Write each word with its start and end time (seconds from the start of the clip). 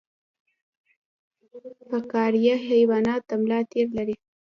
فقاریه 1.89 2.55
حیوانات 2.69 3.21
د 3.29 3.31
ملا 3.41 3.59
تیر 3.71 3.87
لري 3.97 4.15